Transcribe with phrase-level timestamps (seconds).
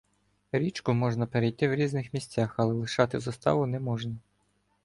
[0.51, 4.15] Річку можна перейти в різних місцях, але лишати заставу не можна.